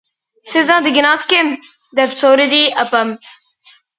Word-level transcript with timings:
-سىزنىڭ 0.51 0.87
دېگىنىڭىز 0.87 1.25
كىم؟ 1.33 1.51
-دەپ 1.99 2.17
سورىدى 2.23 2.63
ئاپام. 2.85 3.15